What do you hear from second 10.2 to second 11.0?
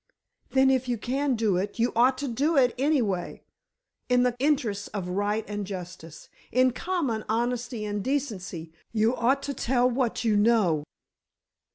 you know!"